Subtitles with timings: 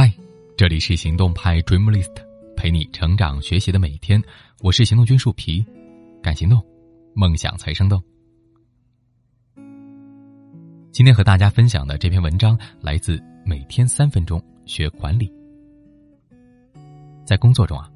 [0.00, 0.14] 嗨，
[0.56, 2.24] 这里是行动派 Dreamlist，
[2.56, 4.22] 陪你成长学习的每一天。
[4.60, 5.66] 我是行动君树皮，
[6.22, 6.64] 敢行动，
[7.14, 8.00] 梦想才生动。
[10.92, 15.28] 今天和大家分享的这篇文章来自《每天三分钟学管理》。
[17.26, 17.90] 在工作中啊，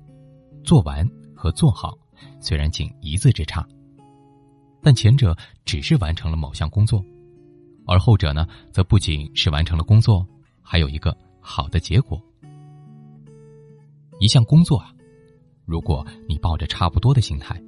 [0.64, 1.96] 做完和做好
[2.41, 3.64] 虽然仅一字之差，
[4.82, 7.00] 但前者只是完成了某项工作，
[7.87, 10.27] 而后者呢，则不仅是完成了工作，
[10.61, 11.16] 还有一个。
[11.43, 12.22] 好的结果，
[14.20, 14.95] 一项工作啊，
[15.66, 17.60] 如果你抱着差不多的心态，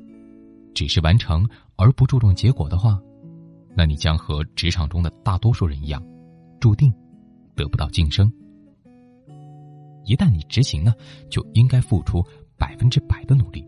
[0.72, 1.46] 只是完成
[1.76, 2.98] 而不注重结果的话，
[3.76, 6.02] 那你将和职场中的大多数人一样，
[6.60, 6.94] 注定
[7.56, 8.32] 得不到晋升。
[10.04, 10.94] 一旦你执行呢，
[11.28, 12.24] 就应该付出
[12.56, 13.66] 百分之百的努力。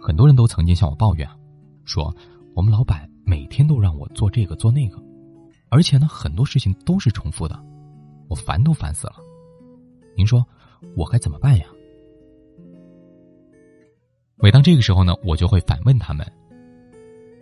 [0.00, 1.28] 很多人都曾经向我抱怨，
[1.84, 2.14] 说
[2.54, 5.00] 我们老板每天都让我做这个做那个，
[5.68, 7.64] 而且呢，很多事情都是重复的。
[8.28, 9.16] 我烦都烦死了，
[10.16, 10.44] 您说
[10.96, 11.66] 我该怎么办呀？
[14.36, 16.26] 每当这个时候呢，我就会反问他们：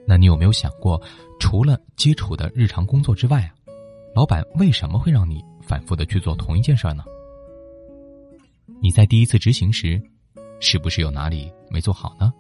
[0.06, 1.00] 那你有没有想过，
[1.40, 3.54] 除了基础的日常工作之外啊，
[4.14, 7.04] 老板为什么会让你反复的去做同一件事呢？
[8.80, 10.00] 你在第一次执行时，
[10.60, 12.32] 是不是有哪里没做好呢？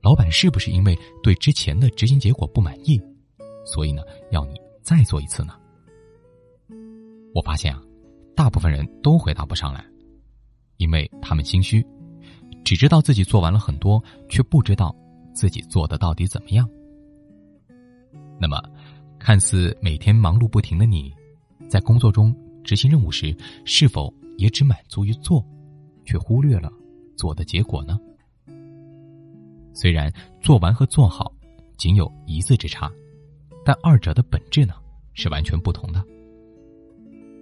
[0.00, 3.00] 老板是不是因为对之前的执行结果不满意，
[3.64, 5.54] 所以呢要你再做一次呢？
[7.36, 7.82] 我发现啊，
[8.34, 9.84] 大部分人都回答不上来，
[10.78, 11.86] 因为他们心虚，
[12.64, 14.96] 只知道自己做完了很多，却不知道
[15.34, 16.66] 自己做的到底怎么样。
[18.40, 18.58] 那么，
[19.18, 21.12] 看似每天忙碌不停的你，
[21.68, 25.44] 在工作中执行任务时，是否也只满足于做，
[26.06, 26.72] 却忽略了
[27.18, 28.00] 做的结果呢？
[29.74, 31.30] 虽然做完和做好
[31.76, 32.90] 仅有一字之差，
[33.62, 34.72] 但二者的本质呢
[35.12, 36.02] 是完全不同的。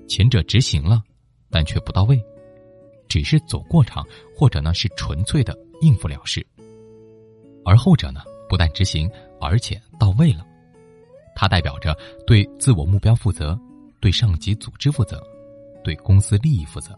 [0.06, 1.02] 前者执行了，
[1.50, 2.22] 但却不到位，
[3.08, 6.42] 只是走过场，或者呢是纯粹的应付了事；
[7.65, 9.10] 而后者呢，不但执行，
[9.41, 10.47] 而且到位了。
[11.34, 13.59] 它代表着对自我目标负责，
[14.00, 15.22] 对上级组织负责，
[15.82, 16.97] 对公司利益负责。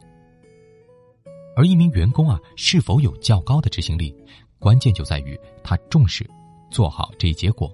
[1.56, 4.14] 而一名员工啊，是否有较高的执行力，
[4.58, 6.28] 关键就在于他重视
[6.70, 7.72] 做好这一结果。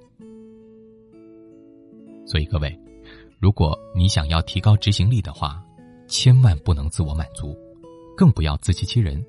[2.25, 2.82] 所以各位。
[3.43, 5.61] 如果你想要提高执行力的话，
[6.07, 7.59] 千万不能自我满足，
[8.17, 9.21] 更不要自欺欺人。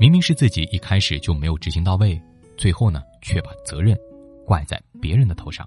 [0.00, 2.20] 明明是自己一开始就没有执行到位，
[2.56, 3.96] 最后呢却把责任
[4.44, 5.64] 怪在别人的头上。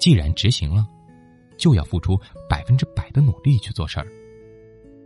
[0.00, 0.88] 既然执行了，
[1.58, 2.18] 就要付出
[2.48, 4.06] 百分之百的努力去做事儿，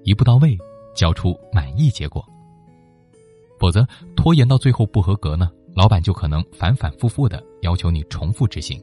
[0.04, 0.56] 一步到位，
[0.94, 2.24] 交出满意结果。
[3.58, 8.80] 否则拖延到最后不合格呢，老板就可能反反复复的要求你重复执行。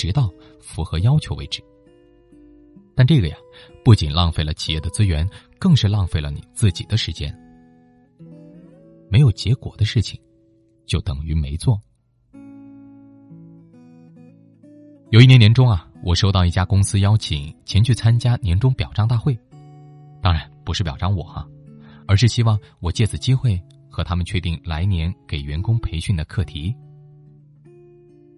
[0.00, 1.62] 直到符合要求为止。
[2.94, 3.36] 但这个呀，
[3.84, 5.28] 不仅浪费了企业的资源，
[5.58, 7.34] 更是浪费了你自己的时间。
[9.10, 10.18] 没有结果的事情，
[10.86, 11.78] 就等于没做。
[15.10, 19.38] 有一年年终啊，我收到一家公司邀请前去参加年终表彰大会，
[20.22, 21.46] 当然不是表彰我哈，
[22.06, 26.74] 而是希望我借此机会和他们确定来年给员工培训的课题。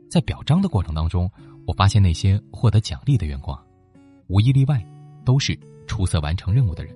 [0.08, 1.30] 在表彰的过程当中。
[1.66, 3.56] 我发现那些获得奖励的员工，
[4.28, 4.84] 无一例外
[5.24, 6.94] 都是出色完成任务的人，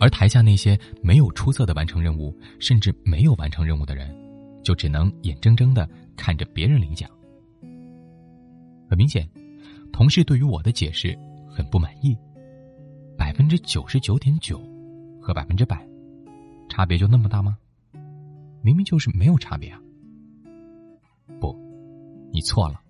[0.00, 4.14] 而台下那些没有出色的完成任务，甚至没有完成任务的人，
[4.62, 7.08] 就只能眼睁睁的看着别人领奖。
[8.88, 9.28] 很明显，
[9.92, 11.16] 同事对于我的解释
[11.48, 12.16] 很不满意。
[13.16, 14.60] 百分之九十九点九
[15.20, 15.86] 和百分之百，
[16.68, 17.58] 差别就那么大吗？
[18.62, 19.80] 明明就是没有差别啊！
[21.40, 21.56] 不，
[22.32, 22.80] 你错了。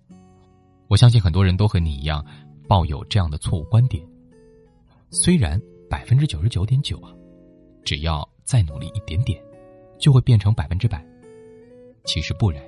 [0.89, 2.25] 我相信很多人都和你一样，
[2.67, 4.03] 抱有这样的错误观点。
[5.11, 7.13] 虽然百分之九十九点九啊，
[7.85, 9.39] 只要再努力一点点，
[9.99, 11.05] 就会变成百分之百。
[12.05, 12.59] 其实不然。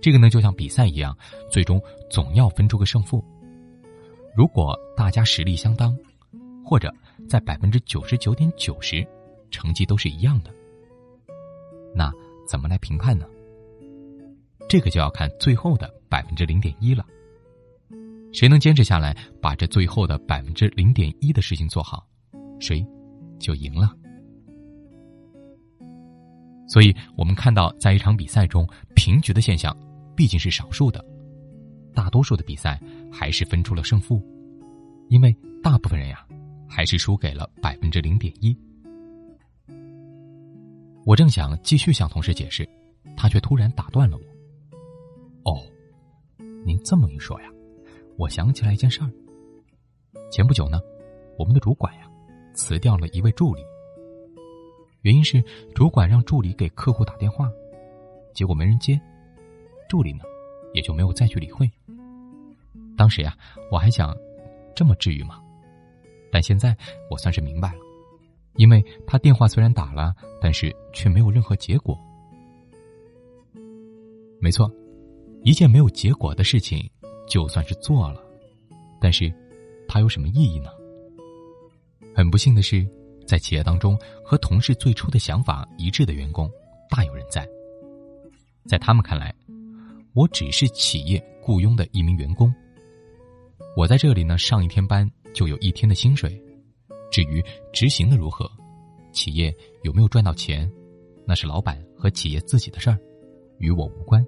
[0.00, 1.16] 这个呢，就像比赛一样，
[1.48, 3.24] 最终总要分出个胜负。
[4.34, 5.96] 如果大家实力相当，
[6.64, 6.92] 或者
[7.28, 9.06] 在百分之九十九点九十，
[9.52, 10.52] 成绩都是一样的，
[11.94, 12.12] 那
[12.48, 13.24] 怎么来评判呢？
[14.68, 17.06] 这个就要看最后的百分之零点一了。
[18.34, 22.06] 谁能坚持下来，把这最后的百分之零点一的事情做好，
[22.60, 22.86] 谁
[23.38, 23.90] 就赢了。
[26.68, 29.74] 所以，我们看到，在一场比赛中，平局的现象
[30.14, 31.02] 毕竟是少数的，
[31.94, 32.78] 大多数的比赛
[33.10, 34.22] 还是分出了胜负，
[35.08, 36.26] 因为大部分人呀，
[36.68, 38.54] 还是输给了百分之零点一。
[41.06, 42.68] 我正想继续向同事解释，
[43.16, 45.52] 他却突然打断了我。
[45.52, 45.60] 哦，
[46.64, 47.48] 您这么一说呀，
[48.16, 49.10] 我想起来一件事儿。
[50.30, 50.80] 前不久呢，
[51.38, 52.08] 我们的主管呀
[52.54, 53.64] 辞掉了一位助理，
[55.02, 55.42] 原因是
[55.74, 57.50] 主管让助理给客户打电话，
[58.32, 59.00] 结果没人接，
[59.88, 60.24] 助理呢
[60.72, 61.68] 也就没有再去理会。
[62.96, 63.36] 当时呀，
[63.70, 64.16] 我还想，
[64.74, 65.42] 这么至于吗？
[66.30, 66.76] 但现在
[67.10, 67.80] 我算是明白了，
[68.54, 71.98] 因为他电话虽然打了，但是却没有任何结果。
[74.40, 74.70] 没错，
[75.44, 76.88] 一件没有结果的事情，
[77.28, 78.22] 就算是做了，
[79.00, 79.32] 但是，
[79.88, 80.70] 它有什么意义呢？
[82.14, 82.86] 很不幸的是，
[83.26, 86.48] 在企业当中，和同事最初的想法一致的员工
[86.88, 87.46] 大有人在。
[88.66, 89.34] 在他们看来，
[90.14, 92.54] 我只是企业雇佣的一名员工。
[93.76, 96.40] 我在这里呢，上一天班就有一天的薪水。
[97.10, 98.48] 至于执行的如何，
[99.12, 99.52] 企业
[99.82, 100.70] 有没有赚到钱，
[101.26, 102.98] 那是老板和企业自己的事儿，
[103.58, 104.24] 与我无关。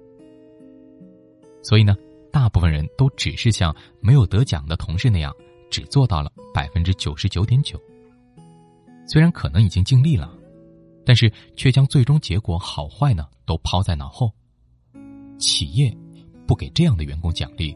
[1.65, 1.95] 所以呢，
[2.31, 5.33] 大部分人都只是像没有得奖的同事那样，
[5.71, 7.81] 只做到了百分之九十九点九。
[9.07, 10.31] 虽然可能已经尽力了，
[11.03, 14.31] 但是却将最终结果好坏呢都抛在脑后。
[15.39, 15.91] 企业
[16.45, 17.75] 不给这样的员工奖励，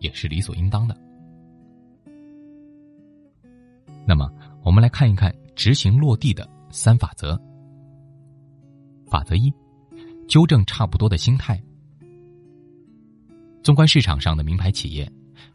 [0.00, 0.94] 也是理所应当的。
[4.06, 4.30] 那么，
[4.62, 7.40] 我们来看一看执行落地的三法则。
[9.10, 9.50] 法则一：
[10.28, 11.58] 纠正差不多的心态。
[13.70, 15.08] 纵观市场上的名牌企业，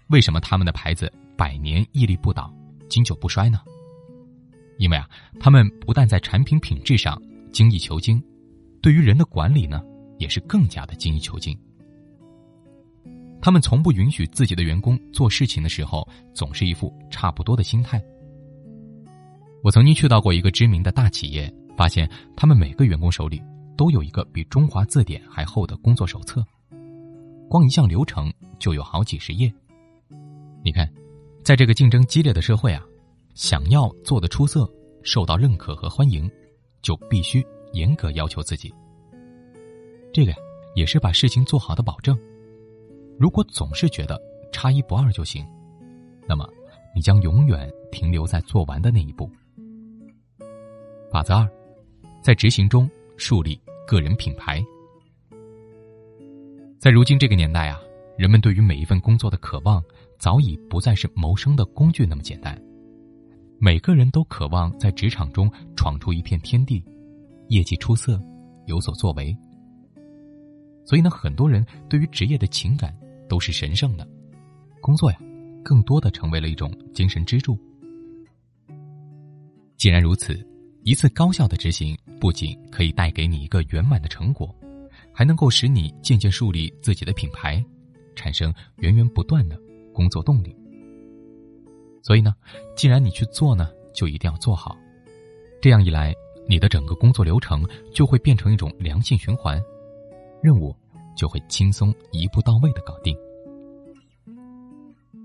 [0.07, 2.49] 为什么他们的牌子百年屹立不倒、
[2.87, 3.59] 经久不衰呢？
[4.77, 5.05] 因为啊，
[5.37, 7.21] 他们不但在产品品质上
[7.51, 8.23] 精益求精，
[8.81, 9.83] 对于人的管理呢，
[10.17, 11.59] 也是更加的精益求精。
[13.41, 18.01] 他们从不允许自己的员工做事情的时候总是一副差不多的心态。
[19.61, 23.41] 我曾经去到过一个知名的大企业，发现他们每个员工手里
[23.75, 26.41] 都有一个比中华字典还厚的工作手册。
[27.49, 29.51] 光一项流程就有好几十页。
[30.63, 30.91] 你看，
[31.43, 32.83] 在这个竞争激烈的社会啊，
[33.33, 34.69] 想要做的出色、
[35.03, 36.29] 受到认可和欢迎，
[36.81, 38.73] 就必须严格要求自己。
[40.11, 40.37] 这个呀，
[40.75, 42.17] 也是把事情做好的保证。
[43.19, 44.19] 如果总是觉得
[44.51, 45.45] 差一不二就行，
[46.27, 46.49] 那么
[46.95, 49.29] 你将永远停留在做完的那一步。
[51.11, 51.47] 法则二，
[52.21, 54.63] 在执行中树立个人品牌。
[56.85, 57.81] 在如今这个年代啊，
[58.15, 59.83] 人们对于每一份工作的渴望，
[60.19, 62.55] 早已不再是谋生的工具那么简单。
[63.57, 66.85] 每个人都渴望在职场中闯出一片天地，
[67.47, 68.21] 业绩出色，
[68.67, 69.35] 有所作为。
[70.85, 72.95] 所以呢，很多人对于职业的情感
[73.27, 74.07] 都是神圣的，
[74.79, 75.17] 工作呀，
[75.63, 77.57] 更多的成为了一种精神支柱。
[79.75, 80.39] 既然如此，
[80.83, 84.55] 一次高效的执行不仅可以带给你一个圆满的成果。
[85.15, 87.63] 还能够使你渐渐树立自己的品牌，
[88.15, 89.57] 产生源源不断的
[89.93, 90.53] 工作动力。
[92.03, 92.35] 所以呢，
[92.75, 94.77] 既然你去做呢，就一定要做好。
[95.61, 96.13] 这样一来，
[96.49, 99.59] 你的整个工作流程就会变成一种良性循环，
[100.43, 100.75] 任务
[101.15, 103.17] 就会轻松一步到位的搞定。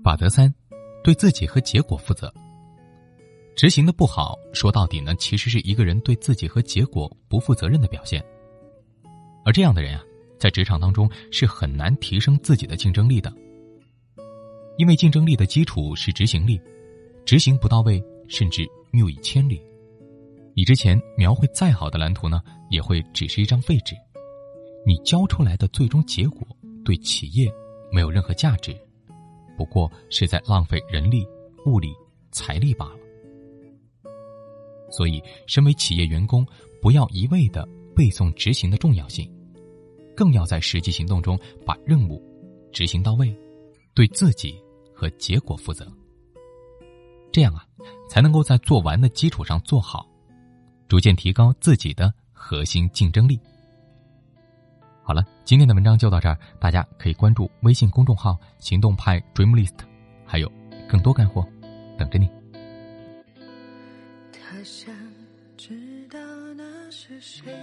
[0.01, 0.51] 法则三，
[1.03, 2.33] 对自己和结果负责。
[3.57, 8.23] 执行的不好，说到底呢，其实是一个人对自己和结果不负责任的表现。
[9.43, 10.03] 而这样的人啊，
[10.37, 13.33] 在职场当中是很难提升自己的竞争力的，
[14.77, 16.59] 因为竞争力的基础是执行力，
[17.25, 19.61] 执行不到位，甚至谬以千里，
[20.55, 23.95] 你之前描绘再好的蓝图呢，也会只是一张废纸，
[24.85, 26.47] 你交出来的最终结果
[26.85, 27.51] 对企业
[27.91, 28.75] 没有任何价值，
[29.57, 31.25] 不过是在浪费人力、
[31.65, 31.93] 物力、
[32.31, 32.95] 财力罢了。
[34.91, 36.45] 所以，身为企业员工，
[36.81, 37.67] 不要一味的。
[37.95, 39.29] 背诵执行的重要性，
[40.15, 42.21] 更要在实际行动中把任务
[42.71, 43.35] 执行到位，
[43.93, 44.55] 对自己
[44.93, 45.85] 和结果负责。
[47.31, 47.65] 这样啊，
[48.09, 50.05] 才能够在做完的基础上做好，
[50.87, 53.39] 逐渐提高自己的核心竞争力。
[55.03, 59.79] 好了，今天的文章就到这儿，大家可以关注微信公众号“行动派 Dream List”，
[60.25, 60.51] 还有
[60.87, 61.45] 更多干货
[61.97, 62.29] 等着你。
[66.55, 67.53] 那是谁。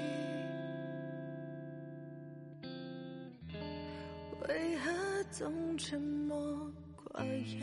[4.49, 4.91] 为何
[5.31, 7.61] 总沉默寡言，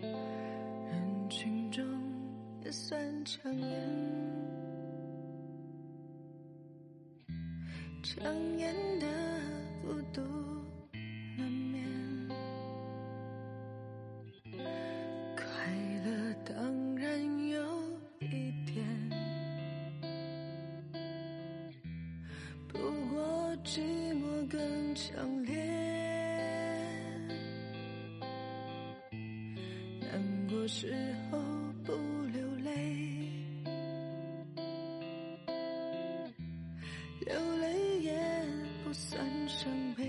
[0.00, 1.84] 人群中
[2.64, 3.68] 也算抢眼，
[8.02, 8.24] 抢
[8.56, 9.06] 眼的
[9.82, 10.22] 孤独
[11.36, 11.84] 难免。
[15.36, 15.44] 快
[16.04, 16.87] 乐当
[30.68, 30.94] 时
[31.32, 31.38] 候
[31.82, 31.92] 不
[32.30, 32.72] 流泪，
[37.20, 38.12] 流泪也
[38.84, 40.04] 不算伤悲。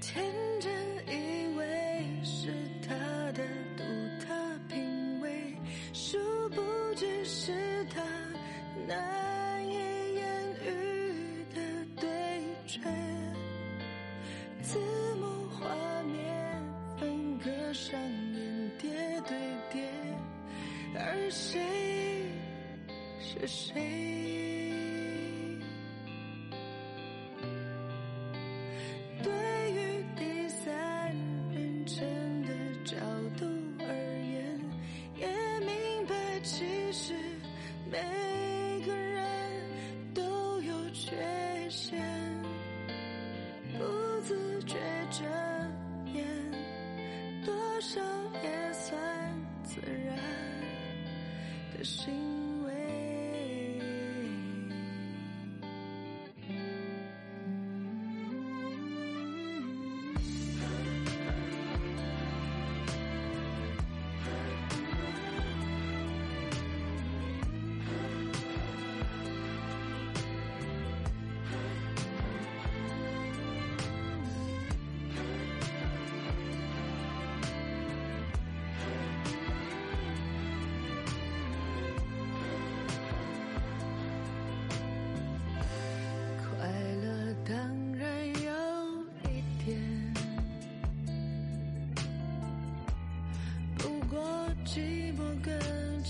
[0.00, 0.24] 天
[0.58, 0.75] 真。
[21.28, 21.60] 是谁？
[23.18, 23.82] 是谁？
[29.24, 29.32] 对
[29.72, 31.12] 于第三
[31.52, 32.06] 人称
[32.42, 32.48] 的
[32.84, 32.96] 角
[33.36, 33.44] 度
[33.80, 33.86] 而
[34.22, 34.60] 言
[35.18, 35.26] 也
[35.66, 36.14] 明白
[36.44, 37.12] 其实
[37.90, 37.98] 每
[38.86, 39.24] 个人
[40.14, 41.16] 都有缺
[41.68, 42.00] 陷
[43.76, 44.76] 不自觉
[45.10, 45.24] 遮
[46.14, 46.24] 掩
[47.44, 48.00] 多少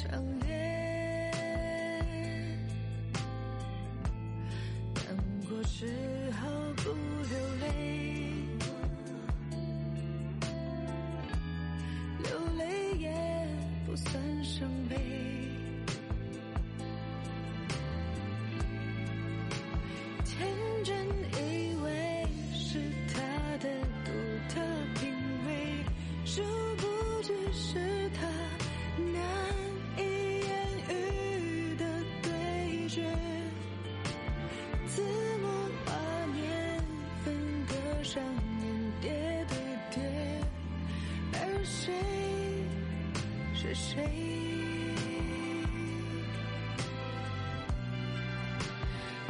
[0.09, 1.31] 强烈
[4.95, 5.05] 难
[5.49, 5.87] 过之
[6.33, 6.83] 后不
[7.29, 7.67] 流泪，
[12.23, 12.63] 流泪
[12.99, 13.05] 也
[13.85, 14.97] 不算伤悲。
[20.25, 20.49] 天
[20.85, 20.95] 真
[21.33, 22.81] 以为是
[23.13, 23.21] 他
[23.59, 23.69] 的
[24.05, 24.13] 独
[24.49, 24.61] 特
[25.01, 25.13] 品
[25.47, 25.85] 味，
[26.25, 26.43] 殊
[26.77, 27.96] 不知是。
[43.67, 44.03] 是谁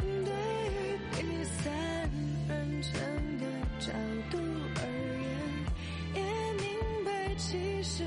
[0.03, 0.33] 对
[0.73, 1.73] 于第三
[2.47, 2.93] 人称
[3.39, 3.45] 的
[3.79, 3.91] 角
[4.29, 4.37] 度
[4.75, 4.81] 而
[5.23, 5.27] 言
[6.13, 6.21] 也
[6.61, 8.03] 明白其实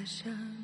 [0.00, 0.59] 我想。